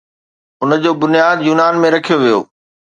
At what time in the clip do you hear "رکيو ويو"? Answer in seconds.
1.95-2.39